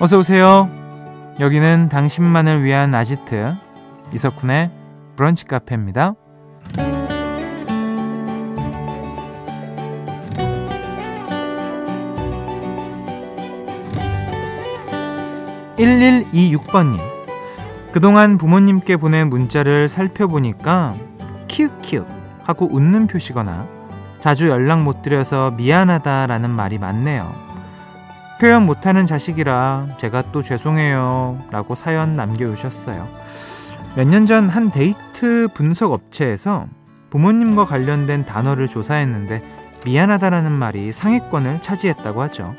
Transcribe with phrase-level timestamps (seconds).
[0.00, 0.68] 어서 오세요.
[1.40, 3.54] 여기는 당신만을 위한 아지트
[4.12, 4.70] 이석훈의
[5.16, 6.14] 브런치 카페입니다.
[15.76, 16.98] 1126번님.
[17.92, 20.96] 그동안 부모님께 보낸 문자를 살펴보니까
[21.48, 22.04] 키읔키읔
[22.42, 23.66] 하고 웃는 표시거나
[24.18, 27.53] 자주 연락 못 드려서 미안하다라는 말이 많네요.
[28.44, 33.08] 표현 못하는 자식이라 제가 또 죄송해요 라고 사연 남겨주셨어요.
[33.96, 36.66] 몇 년 전 한 데이트 분석 업체에서
[37.08, 39.42] 부모님과 관련된 단어를 조사했는데
[39.86, 42.54] 미안하다라는 말이 상위권을 차지했다고 하죠.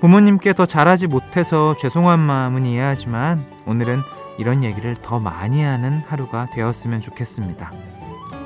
[0.00, 4.00] 부모님께 더 잘하지 못해서 죄송한 마음은 이해하지만 오늘은
[4.38, 7.72] 이런 얘기를 더 많이 하는 하루가 되었으면 좋겠습니다.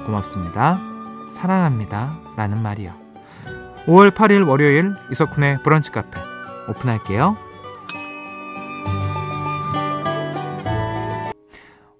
[0.06, 0.80] 고맙습니다.
[1.36, 2.18] 사랑합니다.
[2.36, 2.92] 라는 말이요.
[3.86, 6.31] 5월 8일 월요일 이석훈의 브런치 카페
[6.68, 7.36] 오픈할게요.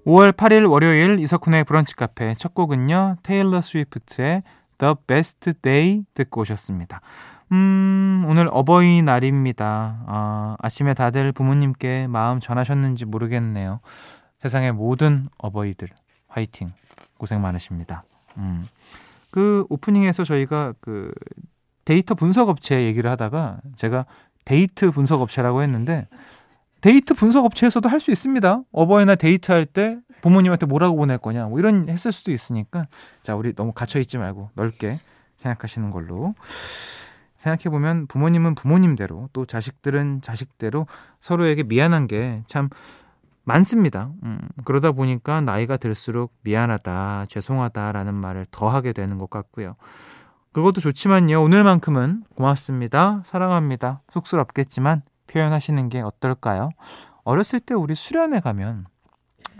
[0.06, 3.16] 5월 8일 월요일 이석훈의 브런치 카페 첫 곡은요.
[3.22, 4.42] 테일러 스위프트의
[4.78, 7.00] The Best Day 듣고 오셨습니다.
[7.52, 10.04] 음, 오늘 어버이날입니다.
[10.06, 13.80] 아, 아침에 다들 부모님께 마음 전하셨는지 모르겠네요.
[14.38, 15.88] 세상의 모든 어버이들
[16.28, 16.72] 화이팅.
[17.18, 18.04] 고생 많으십니다.
[18.38, 18.66] 음.
[19.30, 21.12] 그 오프닝에서 저희가 그
[21.84, 24.06] 데이터 분석 업체 얘기를 하다가 제가
[24.44, 26.08] 데이트 분석 업체라고 했는데
[26.80, 28.62] 데이트 분석 업체에서도 할 수 있습니다.
[28.72, 32.86] 어버이날 데이트할 때 부모님한테 뭐라고 보낼 거냐 뭐 이런 했을 수도 있으니까
[33.22, 35.00] 자 우리 너무 갇혀 있지 말고 넓게
[35.36, 36.34] 생각하시는 걸로
[37.36, 40.86] 생각해 보면 부모님은 부모님대로 또 자식들은 자식대로
[41.20, 42.68] 서로에게 미안한 게 참
[43.44, 44.10] 많습니다.
[44.22, 49.74] 음, 그러다 보니까 나이가 들수록 미안하다, 죄송하다라는 말을 더 하게 되는 것 같고요.
[50.52, 51.42] 그것도 좋지만요.
[51.42, 53.22] 오늘만큼은 고맙습니다.
[53.24, 54.02] 사랑합니다.
[54.10, 56.70] 쑥스럽겠지만 표현하시는 게 어떨까요?
[57.24, 58.86] 어렸을 때 우리 수련회 가면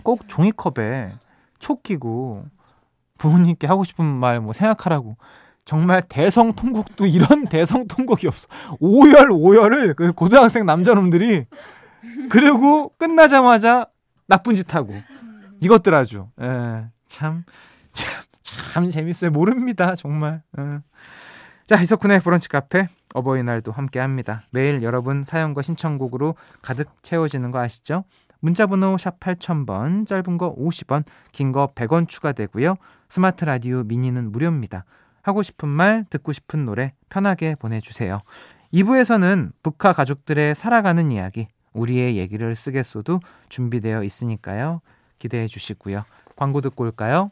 [0.03, 1.13] 꼭 종이컵에
[1.59, 2.45] 촉 끼고
[3.17, 5.17] 부모님께 하고 싶은 말 뭐 생각하라고
[5.65, 8.47] 정말 대성통곡도 이런 대성통곡이 없어.
[8.79, 11.45] 오열 오열을 그 고등학생 남자놈들이
[12.29, 13.87] 그리고 끝나자마자
[14.27, 14.93] 나쁜 짓 하고
[15.61, 17.45] 이것들 아주 예, 참
[18.43, 19.31] 참, 참 재밌어요.
[19.31, 19.95] 모릅니다.
[19.95, 20.41] 정말.
[20.59, 20.79] 예.
[21.65, 24.43] 자, 이석훈의 브런치 카페 어버이날도 함께 합니다.
[24.51, 28.03] 매일 여러분 사연과 신청곡으로 가득 채워지는 거 아시죠?
[28.39, 32.75] 문자 번호 샵 8000번, 짧은 거 50원, 긴 거 100원 추가되고요.
[33.07, 34.83] 스마트 라디오 미니는 무료입니다.
[35.21, 38.19] 하고 싶은 말, 듣고 싶은 노래 편하게 보내주세요.
[38.73, 44.81] 2부에서는 북한 가족들의 살아가는 이야기, 우리의 얘기를 쓰겠소도 준비되어 있으니까요.
[45.19, 46.03] 기대해 주시고요.
[46.35, 47.31] 광고 듣고 올까요?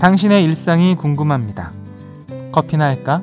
[0.00, 1.72] 당신의 일상이 궁금합니다.
[2.52, 3.22] 커피나 할까?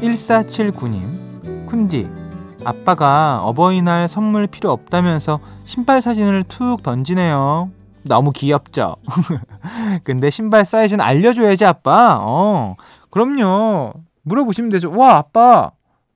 [0.00, 2.10] 1479님, 쿤디,
[2.64, 7.70] 아빠가 어버이날 선물 필요 없다면서 신발 사진을 툭 던지네요.
[8.04, 8.96] 너무 귀엽죠?
[10.04, 12.18] 근데 신발 사이즈는 알려줘야지, 아빠.
[12.18, 12.76] 어,
[13.10, 13.92] 그럼요.
[14.22, 14.90] 물어보시면 되죠.
[14.96, 15.72] 와, 아빠,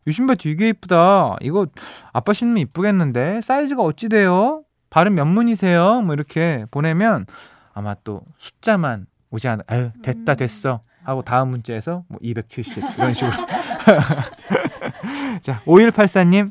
[0.06, 1.36] 이 신발 되게 이쁘다.
[1.40, 1.66] 이거
[2.12, 4.62] 아빠 신으면 이쁘겠는데 사이즈가 어찌 돼요?
[4.88, 6.00] 발음 몇 문이세요?
[6.02, 7.26] 뭐 이렇게 보내면
[7.74, 9.64] 아마 또 숫자만 오지 않아.
[9.66, 10.36] 아유 됐다 음.
[10.36, 13.32] 됐어 하고 다음 문자에서 뭐 270 이런 식으로.
[15.42, 16.50] 자 5184님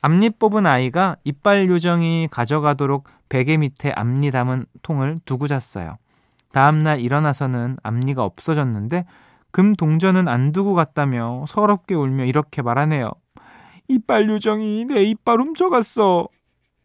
[0.00, 5.98] 앞니 뽑은 아이가 이빨 요정이 가져가도록 베개 밑에 앞니 담은 통을 두고 잤어요.
[6.52, 9.04] 다음날 일어나서는 앞니가 없어졌는데
[9.56, 13.10] 금 동전은 안 두고 갔다며 서럽게 울며 이렇게 말하네요.
[13.88, 16.28] 이빨 요정이 내 이빨 훔쳐갔어.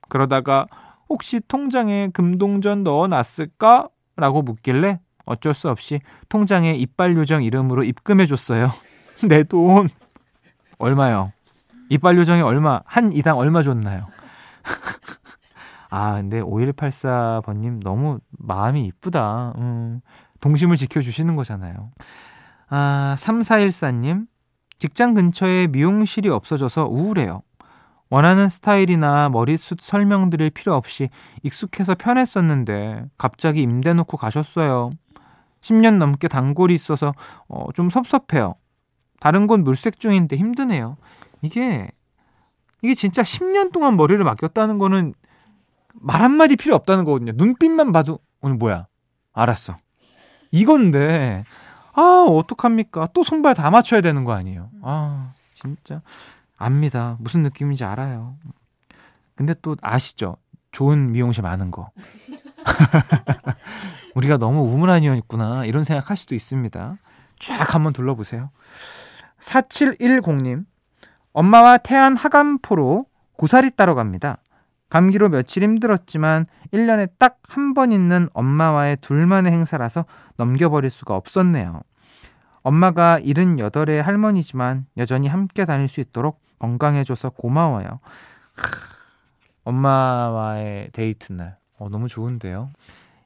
[0.07, 0.67] 그러다가
[1.09, 3.89] 혹시 통장에 금동전 넣어놨을까?
[4.15, 8.69] 라고 묻길래 어쩔 수 없이 통장에 이빨 요정 이름으로 입금해줬어요.
[9.27, 9.89] 내 돈.
[10.77, 11.33] 얼마요?
[11.89, 14.07] 이빨 요정이 얼마, 한 이당 얼마 줬나요?
[15.91, 19.55] 아, 근데 5184번님 너무 마음이 이쁘다.
[19.57, 19.99] 음,
[20.39, 21.91] 동심을 지켜주시는 거잖아요.
[22.71, 24.27] 아, 3414님.
[24.79, 27.43] 직장 근처에 미용실이 없어져서 우울해요.
[28.09, 31.09] 원하는 스타일이나 머리숱 설명 드릴 필요 없이
[31.43, 34.91] 익숙해서 편했었는데 갑자기 임대 놓고 가셨어요.
[35.59, 37.13] 10년 넘게 단골이 있어서
[37.47, 38.55] 어, 좀 섭섭해요.
[39.19, 40.97] 다른 곳 물색 중인데 힘드네요.
[41.41, 41.91] 이게
[42.81, 45.13] 이게 진짜 10년 동안 머리를 맡겼다는 거는
[45.93, 47.33] 말 한마디 필요 없다는 거거든요.
[47.35, 48.87] 눈빛만 봐도 오늘 뭐야?
[49.33, 49.77] 알았어.
[50.51, 51.43] 이건데
[51.93, 53.09] 아 어떡합니까?
[53.13, 54.69] 또 손발 다 맞춰야 되는 거 아니에요?
[54.81, 56.01] 아 진짜
[56.57, 57.17] 압니다.
[57.19, 58.35] 무슨 느낌인지 알아요.
[59.35, 60.37] 근데 또 아시죠?
[60.71, 61.89] 좋은 미용실 많은 거.
[64.15, 66.95] 우리가 너무 우물안이었구나 이런 생각할 수도 있습니다.
[67.39, 68.49] 쫙 한번 둘러보세요.
[69.39, 70.65] 4710님
[71.33, 73.05] 엄마와 태안 하간포로
[73.37, 74.37] 고사리 따러 갑니다.
[74.91, 80.05] 감기로 며칠 힘들었지만 1년에 딱 한 번 있는 엄마와의 둘만의 행사라서
[80.37, 81.81] 넘겨버릴 수가 없었네요.
[82.63, 87.99] 엄마가 78의 할머니지만 여전히 함께 다닐 수 있도록 건강해줘서 고마워요.
[89.63, 91.57] 엄마와의 데이트 날.
[91.77, 92.71] 어, 너무 좋은데요.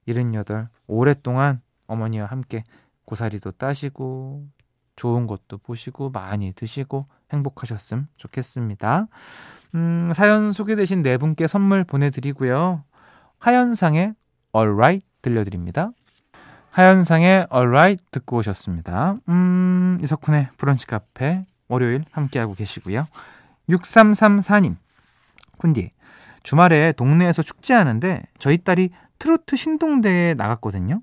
[0.08, 0.70] 78.
[0.88, 2.64] 오랫동안 어머니와 함께
[3.06, 4.48] 고사리도 따시고,
[4.96, 9.08] 좋은 것도 보시고, 많이 드시고, 행복하셨음 좋겠습니다.
[9.75, 12.83] 음, 사연 소개되신 네 분께 선물 보내드리고요.
[13.39, 14.13] 하현상의
[14.56, 15.92] Alright 들려드립니다.
[16.72, 19.18] 하현상의 Alright 듣고 오셨습니다.
[19.27, 23.06] 음, 이석훈의 브런치 카페 월요일 함께하고 계시고요.
[23.69, 24.75] 6334님,
[25.57, 25.89] 쿤디,
[26.44, 31.01] 주말에 동네에서 축제하는데 저희 딸이 트로트 신동대에 나갔거든요.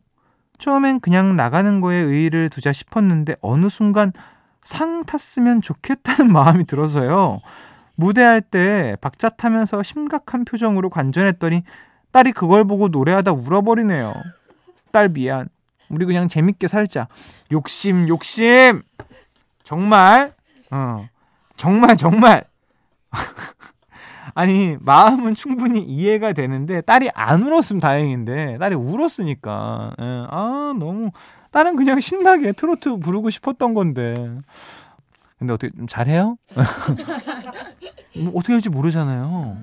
[0.59, 4.13] 처음엔 그냥 나가는 거에 의의를 두자 싶었는데 어느 순간
[4.63, 7.41] 상 탔으면 좋겠다는 마음이 들어서요.
[7.95, 11.63] 무대할 때 박자 타면서 심각한 표정으로 관전했더니
[12.11, 14.15] 딸이 그걸 보고 노래하다 울어버리네요.
[14.91, 15.49] 딸 미안.
[15.89, 17.09] 우리 그냥 재밌게 살자.
[17.51, 18.83] 욕심, 욕심!
[19.63, 20.33] 정말,
[20.71, 21.07] 어,
[21.57, 22.45] 정말, 정말.
[24.35, 29.95] 아니, 마음은 충분히 이해가 되는데, 딸이 안 울었으면 다행인데, 딸이 울었으니까.
[30.01, 31.11] 예, 아, 너무,
[31.51, 34.15] 딸은 그냥 신나게 트로트 부르고 싶었던 건데.
[35.39, 36.37] 근데 어떻게 좀 잘해요?
[38.17, 39.57] 뭐 어떻게 할지 모르잖아요.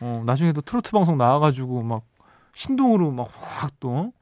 [0.00, 2.02] 어, 나중에 또 트로트 방송 나와가지고 막
[2.54, 4.12] 신동으로 막 확 또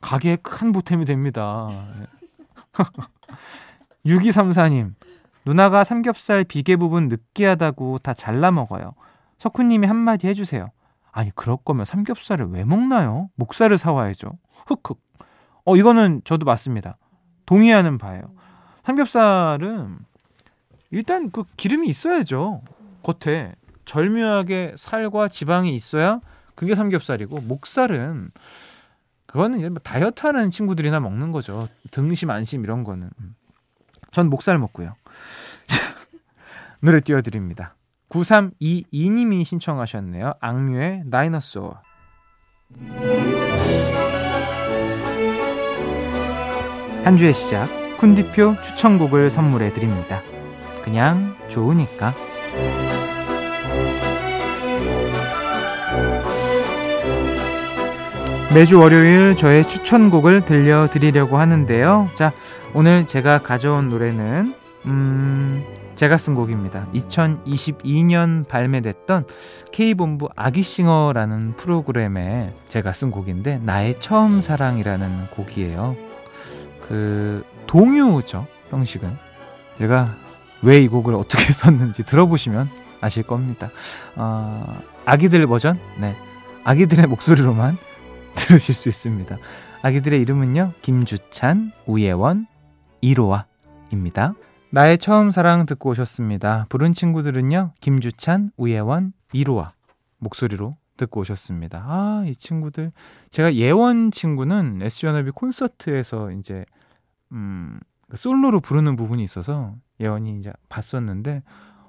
[0.00, 1.68] 가게에 큰 보탬이 됩니다.
[4.06, 4.94] 6234님,
[5.44, 8.94] 누나가 삼겹살 비계 부분 느끼하다고 다 잘라 먹어요.
[9.38, 10.70] 석훈님이 한마디 해주세요.
[11.12, 13.28] 아니, 그럴 거면 삼겹살을 왜 먹나요?
[13.34, 14.32] 목살을 사와야죠.
[14.66, 15.00] 흑흑.
[15.64, 16.96] 어, 이거는 저도 맞습니다.
[17.46, 18.22] 동의하는 바예요.
[18.84, 19.98] 삼겹살은
[20.90, 22.62] 일단 그 기름이 있어야죠.
[23.02, 23.54] 겉에
[23.84, 26.20] 절묘하게 살과 지방이 있어야
[26.54, 28.30] 그게 삼겹살이고 목살은
[29.26, 31.68] 그거는 이제 뭐 다이어트 하는 친구들이나 먹는 거죠.
[31.92, 33.10] 등심, 안심 이런 거는.
[33.20, 33.34] 음.
[34.10, 34.94] 전 목살 먹고요.
[36.80, 37.76] 노래 띄워드립니다.
[38.08, 40.34] 9322님이 신청하셨네요.
[40.40, 41.80] 악뮤의 다이너소어.
[47.04, 50.22] 한 주의 시작, 쿤디표 추천곡을 선물해 드립니다.
[50.90, 52.12] 그냥 좋으니까.
[58.52, 62.10] 매주 월요일 저의 추천곡을 들려드리려고 하는데요.
[62.14, 62.32] 자,
[62.74, 64.56] 오늘 제가 가져온 노래는,
[64.86, 66.88] 음, 제가 쓴 곡입니다.
[66.92, 69.26] 2022년 발매됐던
[69.70, 75.94] K본부 아기싱어라는 프로그램에 제가 쓴 곡인데, 나의 처음 사랑이라는 곡이에요.
[76.80, 79.16] 그, 동요죠, 형식은.
[79.78, 80.16] 제가
[80.62, 82.68] 왜 이 곡을 어떻게 썼는지 들어보시면
[83.00, 83.70] 아실 겁니다.
[84.16, 85.78] 어, 아기들 버전?
[85.98, 86.14] 네.
[86.64, 87.78] 아기들의 목소리로만
[88.36, 89.38] 들으실 수 있습니다.
[89.82, 92.46] 아기들의 이름은요, 김주찬, 우예원,
[93.00, 94.34] 이로아입니다.
[94.70, 96.66] 나의 처음 사랑 듣고 오셨습니다.
[96.68, 99.72] 부른 친구들은요, 김주찬, 우예원, 이로아
[100.18, 101.82] 목소리로 듣고 오셨습니다.
[101.86, 102.92] 아, 이 친구들.
[103.30, 106.66] 제가 예원 친구는 SUNLB 콘서트에서 이제,
[107.32, 107.80] 음,
[108.16, 111.42] 솔로로 부르는 부분이 있어서 예원이 이제 봤었는데,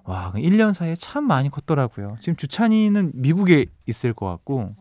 [0.04, 2.18] 와, 1년 사이에 참 많이 컸더라고요.
[2.20, 4.76] 지금 주찬이는 미국에 있을 것 같고,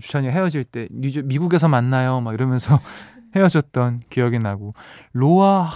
[0.00, 2.80] 주찬이 헤어질 때 미국에서 만나요 막 이러면서
[3.36, 4.74] 헤어졌던 기억이 나고
[5.12, 5.70] 로아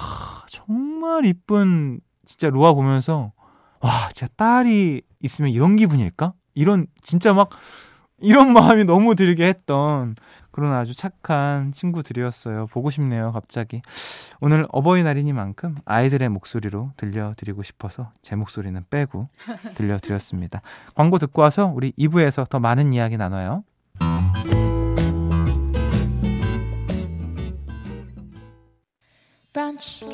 [0.48, 3.32] 정말 이쁜 진짜 로아 보면서
[3.80, 7.50] 와 진짜 딸이 있으면 이런 기분일까 이런 진짜 막
[8.18, 10.14] 이런 마음이 너무 들게 했던
[10.56, 12.68] 그런 아주 착한 친구들이었어요.
[12.68, 13.82] 보고 싶네요, 갑자기.
[14.40, 19.28] 오늘 어버이날이니만큼 아이들의 목소리로 들려드리고 싶어서 제 목소리는 빼고
[19.74, 20.62] 들려드렸습니다.
[20.96, 23.64] 광고 듣고 와서 우리 2부에서 더 많은 이야기 나눠요.
[29.52, 30.06] 브런치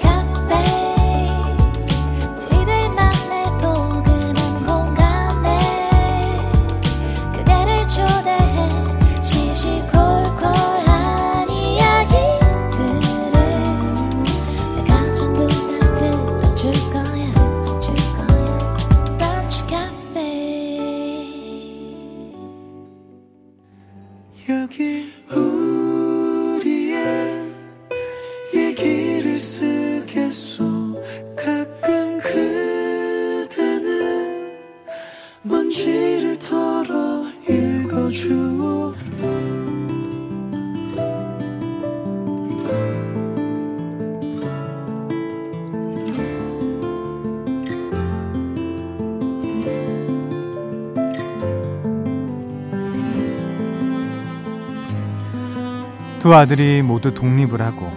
[56.23, 57.91] 두 아들이 모두 독립을 하고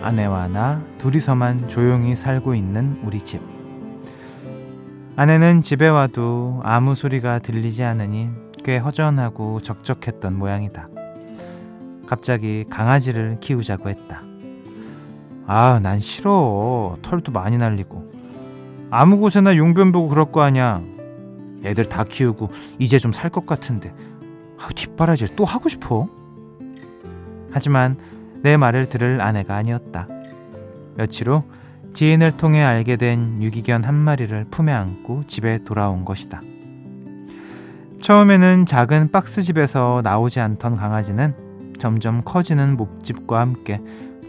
[0.00, 3.40] 아내와 나 둘이서만 조용히 살고 있는 우리 집.
[5.16, 8.30] 아내는 집에 와도 아무 소리가 들리지 않으니
[8.62, 10.88] 꽤 허전하고 적적했던 모양이다.
[12.06, 14.22] 갑자기 강아지를 키우자고 했다.
[15.48, 16.96] 아, 난 싫어.
[17.02, 18.08] 털도 많이 날리고.
[18.90, 20.80] 아무 곳에나 용변 보고 그럴 거 아니야.
[21.64, 23.92] 애들 다 키우고 이제 좀 살 것 같은데.
[24.60, 26.08] 아, 뒷바라지를 또 하고 싶어?
[27.54, 27.96] 하지만
[28.42, 30.08] 내 말을 들을 아내가 아니었다.
[30.96, 31.44] 며칠 후
[31.94, 36.40] 지인을 통해 알게 된 유기견 한 마리를 품에 안고 집에 돌아온 것이다.
[38.00, 41.34] 처음에는 작은 박스 집에서 나오지 않던 강아지는
[41.78, 43.80] 점점 커지는 목집과 함께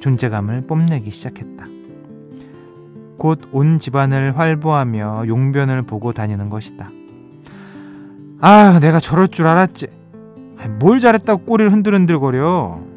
[0.01, 1.65] 존재감을 뽐내기 시작했다.
[3.17, 6.89] 곧 온 집안을 활보하며 용변을 보고 다니는 것이다.
[8.39, 9.88] 아, 내가 저럴 줄 알았지.
[10.79, 12.95] 뭘 잘했다고 꼬리를 흔들흔들거려.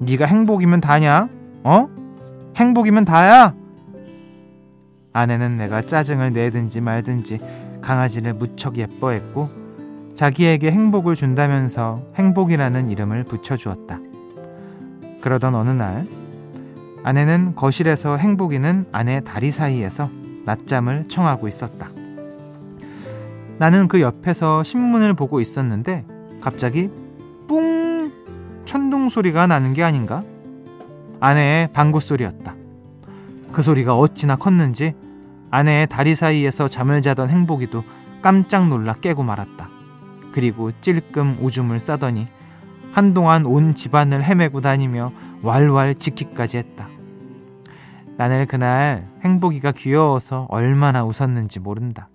[0.00, 1.28] 네가 행복이면 다냐?
[1.64, 1.88] 어?
[2.56, 3.54] 행복이면 다야?
[5.12, 7.38] 아내는 내가 짜증을 내든지 말든지
[7.80, 9.48] 강아지를 무척 예뻐했고
[10.14, 14.00] 자기에게 행복을 준다면서 행복이라는 이름을 붙여주었다.
[15.20, 16.06] 그러던 어느 날
[17.02, 20.10] 아내는 거실에서 행복이는 아내 다리 사이에서
[20.44, 21.88] 낮잠을 청하고 있었다.
[23.58, 26.04] 나는 그 옆에서 신문을 보고 있었는데
[26.40, 27.03] 갑자기 뿡
[28.74, 30.24] 천둥 소리가 나는 게 아닌가?
[31.20, 32.56] 아내의 방구 소리였다.
[33.52, 34.94] 그 소리가 어찌나 컸는지
[35.52, 37.84] 아내의 다리 사이에서 잠을 자던 행복이도
[38.20, 39.68] 깜짝 놀라 깨고 말았다.
[40.32, 42.26] 그리고 찔끔 오줌을 싸더니
[42.90, 45.12] 한동안 온 집안을 헤매고 다니며
[45.42, 46.88] 왈왈 지키까지 했다.
[48.16, 52.08] 나는 그날 행복이가 귀여워서 얼마나 웃었는지 모른다.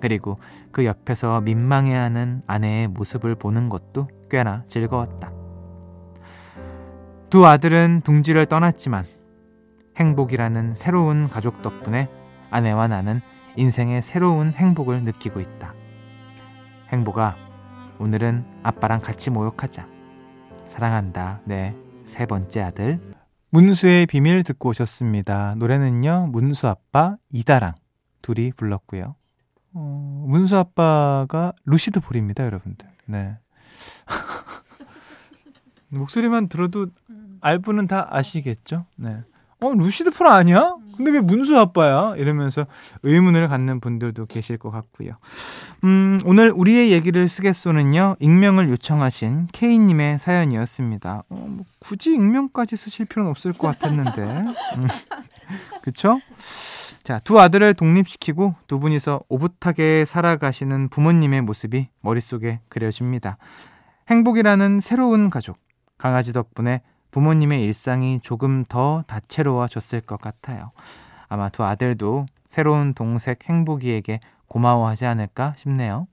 [0.00, 0.38] 그리고
[0.70, 5.43] 그 옆에서 민망해하는 아내의 모습을 보는 것도 꽤나 즐거웠다.
[7.34, 9.08] 두 아들은 둥지를 떠났지만
[9.96, 12.08] 행복이라는 새로운 가족 덕분에
[12.52, 13.20] 아내와 나는
[13.56, 15.74] 인생의 새로운 행복을 느끼고 있다.
[16.92, 17.34] 행복아,
[17.98, 19.84] 오늘은 아빠랑 같이 모욕하자.
[20.66, 21.74] 사랑한다, 내
[22.04, 23.00] 세 번째 아들.
[23.50, 25.56] 문수의 비밀 듣고 오셨습니다.
[25.56, 27.72] 노래는요, 문수 아빠 이다랑
[28.22, 29.16] 둘이 불렀고요.
[29.72, 32.86] 어, 문수 아빠가 루시드 볼입니다, 여러분들.
[33.06, 33.38] 네.
[35.88, 36.86] 목소리만 들어도
[37.44, 38.86] 알분은 다 아시겠죠?
[38.96, 39.18] 네.
[39.60, 40.76] 어, 루시드 폴 아니야?
[40.96, 42.14] 근데 왜 문수 아빠야?
[42.16, 42.66] 이러면서
[43.02, 45.16] 의문을 갖는 분들도 계실 것 같고요.
[45.84, 51.24] 음, 오늘 우리의 얘기를 쓰겠소는요, 익명을 요청하신 K님의 사연이었습니다.
[51.28, 54.22] 어, 뭐 굳이 익명까지 쓰실 필요는 없을 것 같았는데.
[54.22, 54.88] 음,
[55.82, 56.20] 그쵸?
[57.02, 63.36] 자, 두 아들을 독립시키고 두 분이서 오붓하게 살아가시는 부모님의 모습이 머릿속에 그려집니다.
[64.08, 65.58] 행복이라는 새로운 가족,
[65.98, 66.80] 강아지 덕분에
[67.14, 70.72] 부모님의 일상이 조금 더 다채로워졌을 것 같아요.
[71.28, 74.18] 아마 두 아들도 새로운 동생 행복이에게
[74.48, 76.08] 고마워하지 않을까 싶네요.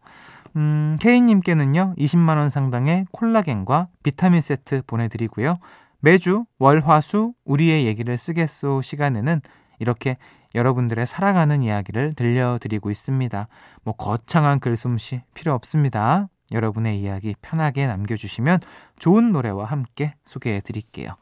[0.56, 5.58] 음, K님께는요, 20만원 상당의 콜라겐과 비타민 세트 보내드리고요.
[6.02, 9.42] 매주 월, 화, 수 우리의 얘기를 쓰겠소 시간에는
[9.80, 10.18] 이렇게
[10.54, 13.48] 여러분들의 사랑하는 이야기를 들려드리고 있습니다.
[13.84, 16.30] 뭐 거창한 글솜씨 필요 없습니다.
[16.52, 18.60] 여러분의 이야기 편하게 남겨주시면
[19.00, 21.16] 좋은 노래와 함께 소개해 드릴게요.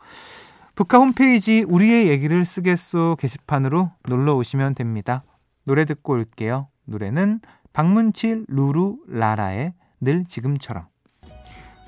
[0.76, 5.24] 브카 홈페이지 우리의 얘기를 쓰겠소 게시판으로 놀러 오시면 됩니다.
[5.66, 6.68] 노래 듣고 올게요.
[6.86, 7.42] 노래는
[7.74, 10.88] 박문치 루루 라라의 늘 지금처럼.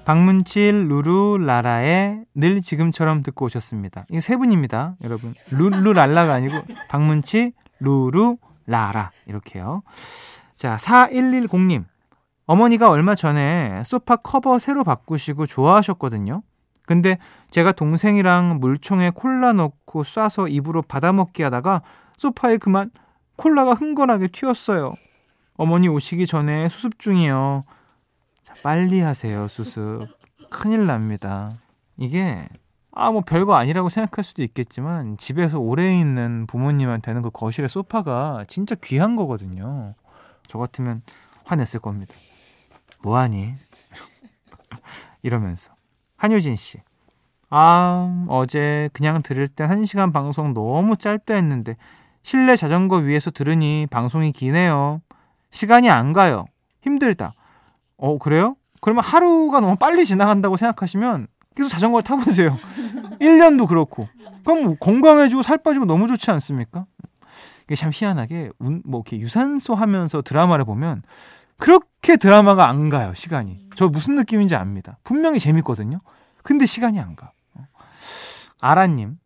[0.06, 4.06] 박문치 루루 라라의 늘 지금처럼 듣고 오셨습니다.
[4.10, 4.98] 이게 세 분입니다.
[5.04, 5.36] 여러분.
[5.52, 9.84] 루루 랄라가 아니고 박문치 루루 라라 이렇게요.
[10.56, 11.86] 자, 4110님.
[12.52, 16.44] 어머니가 얼마 전에 소파 커버 새로 바꾸시고 좋아하셨거든요.
[16.86, 17.18] 근데
[17.50, 21.82] 제가 동생이랑 물총에 콜라 넣고 쏴서 입으로 받아먹기 하다가
[22.18, 22.92] 소파에 그만
[23.38, 24.96] 콜라가 흥건하게 튀었어요.
[25.56, 27.62] 어머니 오시기 전에 수습 중이요.
[28.44, 30.08] 자, 빨리 하세요, 수습.
[30.50, 31.52] 큰일 납니다.
[31.96, 32.50] 이게
[32.92, 38.76] 아, 뭐 별거 아니라고 생각할 수도 있겠지만 집에서 오래 있는 부모님한테는 그 거실의 소파가 진짜
[38.84, 39.96] 귀한 거거든요.
[40.48, 41.02] 저 같으면
[41.46, 42.14] 화냈을 겁니다.
[43.04, 43.56] 뭐하니?
[45.22, 45.74] 이러면서
[46.18, 46.80] 한효진 씨.
[47.50, 51.76] 아, 어제 그냥 들을 땐 1시간 방송 너무 짧다 했는데
[52.24, 55.02] 실내 자전거 위에서 들으니 방송이 기네요.
[55.50, 56.46] 시간이 안 가요.
[56.82, 57.34] 힘들다.
[57.98, 58.56] 어, 그래요?
[58.80, 62.58] 그러면 하루가 너무 빨리 지나간다고 생각하시면 계속 자전거를 타보세요.
[63.20, 64.08] 1년도 그렇고.
[64.44, 66.86] 그럼 뭐 건강해지고 살 빠지고 너무 좋지 않습니까?
[67.66, 71.04] 이게 참 희한하게 뭐 이렇게 유산소 하면서 드라마를 보면
[71.62, 73.60] 그렇게 드라마가 안 가요, 시간이.
[73.76, 74.98] 저 무슨 느낌인지 압니다.
[75.04, 76.02] 분명히 재밌거든요.
[76.42, 77.34] 근데 시간이 안 가.
[78.60, 79.20] 아라님,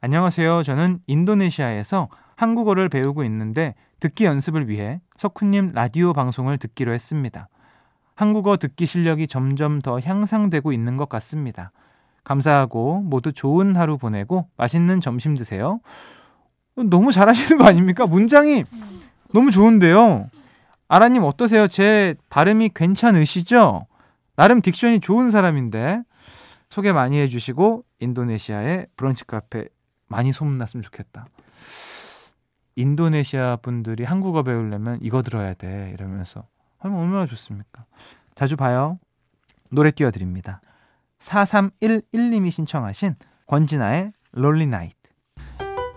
[0.00, 0.64] 안녕하세요.
[0.64, 7.48] 저는 인도네시아에서 한국어를 배우고 있는데 듣기 연습을 위해 석훈님 라디오 방송을 듣기로 했습니다.
[8.16, 11.70] 한국어 듣기 실력이 점점 더 향상되고 있는 것 같습니다.
[12.24, 15.78] 감사하고 모두 좋은 하루 보내고 맛있는 점심 드세요.
[16.74, 18.06] 너무 잘하시는 거 아닙니까?
[18.06, 18.64] 문장이
[19.32, 20.30] 너무 좋은데요.
[20.88, 21.66] 아라님 어떠세요?
[21.68, 23.86] 제 발음이 괜찮으시죠?
[24.36, 26.02] 나름 딕션이 좋은 사람인데
[26.68, 29.66] 소개 많이 해주시고 인도네시아의 브런치 카페
[30.08, 31.26] 많이 소문났으면 좋겠다.
[32.76, 36.46] 인도네시아 분들이 한국어 배우려면 이거 들어야 돼 이러면서
[36.78, 37.86] 하면 얼마나 좋습니까?
[38.34, 38.98] 자주 봐요.
[39.70, 40.60] 노래 띄워드립니다.
[41.18, 43.14] 4311님이 신청하신
[43.46, 44.96] 권진아의 롤리 나이트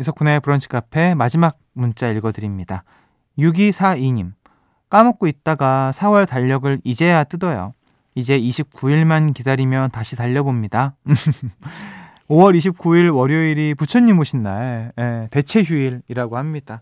[0.00, 2.84] 이석훈의 브런치 카페 마지막 문자 읽어드립니다.
[3.38, 4.32] 6242님
[4.90, 7.74] 까먹고 있다가 4월 달력을 이제야 뜯어요.
[8.14, 10.94] 이제 29일만 기다리면 다시 달려봅니다.
[12.28, 16.80] 5월 29일 월요일이 부처님 오신 날, 예, 대체 휴일이라고 합니다.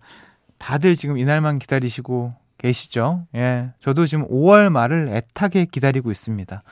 [0.58, 3.26] 다들 지금 이날만 기다리시고 계시죠?
[3.34, 6.62] 예, 저도 지금 5월 말을 애타게 기다리고 있습니다.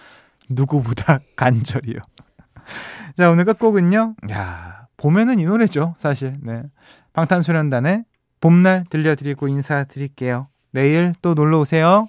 [0.51, 1.99] 누구보다 간절히요.
[3.17, 4.15] 자, 오늘 끝곡은요.
[4.31, 6.37] 야, 봄에는 이 노래죠, 사실.
[6.43, 6.63] 네.
[7.15, 8.05] 방탄소년단의
[8.41, 10.47] 봄날 들려드리고 인사드릴게요.
[10.73, 12.07] 내일 또 놀러 오세요.